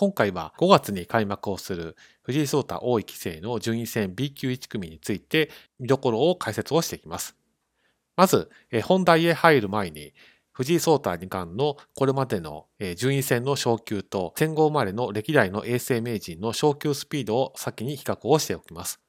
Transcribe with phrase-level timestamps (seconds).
[0.00, 7.36] 今回は5月に開幕をする藤井聡太王位棋聖の順位戦 B 級1組について見どころを解説をしていきます。
[8.16, 8.48] まず、
[8.84, 10.14] 本題へ入る前に、
[10.52, 12.64] 藤井聡太二冠のこれまでの
[12.96, 19.02] 順位戦の昇級と戦後生まれの歴代の衛星名人の昇級スピードを先に比較をしておきます。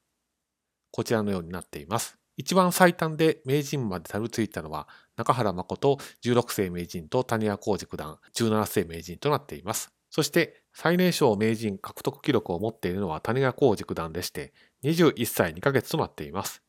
[0.92, 2.18] こちらのようになっています。
[2.36, 9.94] 一番最短で名人までたどり着いたのは中原誠16世名人と谷川浩二九段17世名人となっています。
[10.10, 14.53] そして最年少名人獲得記録を持っているのは谷川浩二九段でして
[14.84, 16.62] 21歳2ヶ月となっています。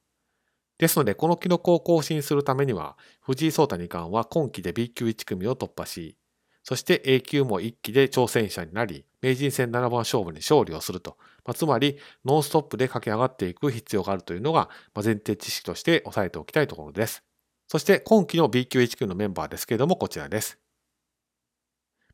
[0.82, 6.16] ですので、この記録を更新するためには、藤井聡太二冠は今期で B 級1組を突破し、
[6.64, 17.22] そして A 級も1期で挑戦者になり、名人戦7番勝負に勝利をすると、まあ、つまりノンストップで駆け上がっていく必要があるというのが、ま前提知識として押さえておきたいところです。
[17.68, 20.58] そして今期の B 級1組のメンバーですけれども、こちらです。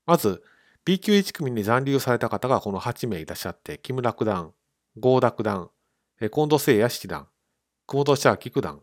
[0.04, 0.42] まず、
[0.88, 4.54] B 級1組に残留された方がこの8名いらっしゃって、木村九段、
[4.96, 5.68] 郷田九段、
[6.18, 7.28] 近藤誠也七段、
[7.86, 8.80] 久保利明九段、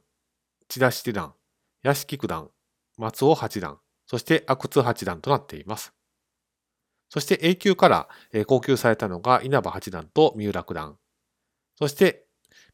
[0.69, 1.33] 千田七段、
[1.81, 2.52] 屋敷九段、
[2.99, 5.95] 松尾八段、そして阿久津八段となっています。
[7.09, 8.08] そして A 級から
[8.45, 10.99] 高級されたのが稲葉八段と三浦九段。
[11.75, 12.27] そして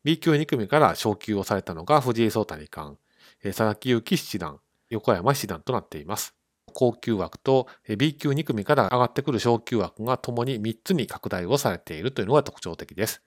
[0.04, 2.98] B 級2組から昇級をされたのが藤井聡太二冠、
[3.42, 6.36] 佐々木幸七段、横山七段となっています。
[6.72, 13.22] 高級枠と B 級2組から上がってくる昇級枠がともに3つに拡大をされているというのが特徴的です。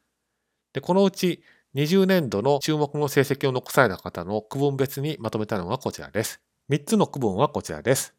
[0.73, 1.43] でこのうち
[1.75, 6.41] 20年度の注目の成績を残された方の区分別にまとめたのがこちらです。
[6.71, 8.15] 3つの区分はこちらです。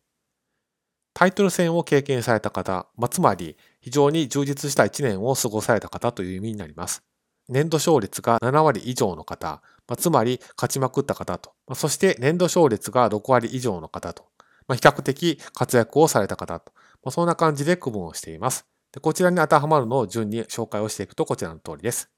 [1.14, 7.04] タイトル戦を経験された方、まあ、つまり非常に充実した1年を過ごされた方という意味になります。
[7.48, 14.26] 年度勝率が7割以上の方、まあ、つまり勝ちまくった方と、まあ、そして年度勝率が6割以上の方と、
[14.68, 16.72] まあ、比較的活躍をされた方と、
[17.04, 18.66] まあ、そんな感じで区分をしています。
[18.92, 22.10] でこちらに当てはまるのを順に紹介をしていくとこちらの通りです。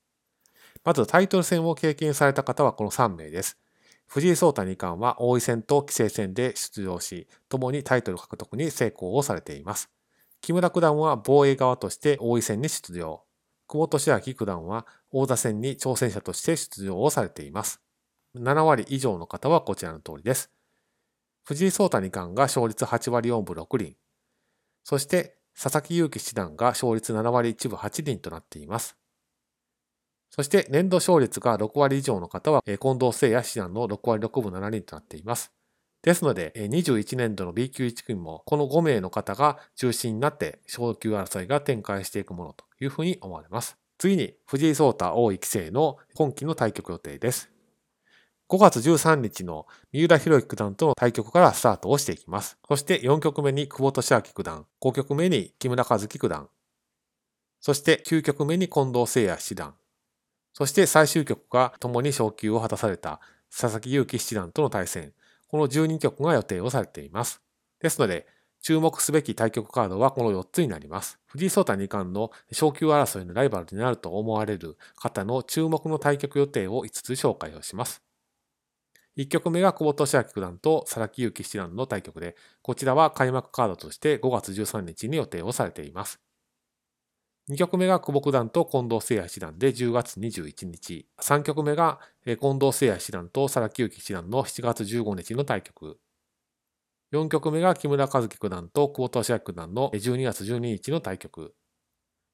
[0.83, 3.57] まずタイトル戦を経験された方はこの3名です。
[4.07, 9.89] 藤井聡太二冠は王位戦と棋聖戦で出場し、共にタイトル獲得に成功をされています。
[10.41, 13.23] 木村九段は防衛側として王位戦に出場。
[13.67, 17.81] 久保利明九段は王座戦に挑戦者として出場をされています。
[18.35, 20.51] 7割以上の方はこちらの通りです。
[21.47, 23.95] 藤井聡太二冠が勝率8割4分6厘。
[24.83, 28.97] そして佐々木勇気七段が勝率7割1分8厘となっています。
[30.29, 35.53] そして年度勝率が6割以上の方は、近藤誠也七段の6割6分7厘となっています。
[36.01, 43.77] ですので、21年度の B 級1組もこの5名の方が中心になって昇級争いが展開していくものというふうに思われます。
[43.97, 47.49] 次に、藤井聡太王位棋聖の今期の対局予定です。
[48.49, 52.57] 5月13日の三浦博之九段との対局からスタートをしていきます。
[52.65, 56.47] そして4局目に久保利明九段、5局目に木村和樹九段、
[57.59, 59.73] そして9局目に近藤誠也七段、
[60.53, 63.19] そして最終局が共に昇級を果たされた
[63.51, 65.11] 佐々木勇気七段との対戦、
[65.49, 67.41] この12局が予定をされています。
[67.81, 68.27] ですので、
[68.61, 71.19] 注目すべき対局カードはこの4つになります。
[71.25, 78.06] 藤井聡太二冠の昇級争いのライバルになると思われる方の注目の対局予定を5つ紹介をします。
[79.17, 86.21] 1局目が久保利明九段と佐々木勇気七段の対局で、こちらは開幕カードとして5月13日に予定をされています。
[87.49, 91.07] 2局目が久保九段と近藤誠也七段で10月21日。
[91.19, 95.97] 3局目が近藤誠也七段と佐々木幸七段の7月15日の対局。
[97.11, 101.55] 4局目が木村和樹九段と久保利明九段の12月12日の対局。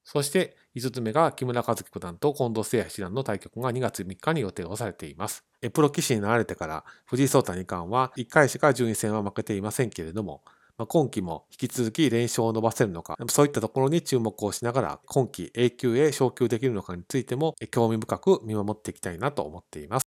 [0.04, 5.44] そして5つ目が木村和樹九段と近藤誠也七段の対局が2月3日に予定をされています。
[5.72, 10.42] プロ棋士になられてから藤井聡太二冠は1回しか順位戦は負けていませんけれども、
[10.76, 20.13] まあ、今期も引き続き連勝を伸ばせるのか、そういったところに注目をしながら、今期 A 級へ昇級できるのかについても興味深く見守っていきたいなと思っています。